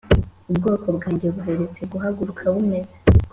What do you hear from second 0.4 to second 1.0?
Ubwoko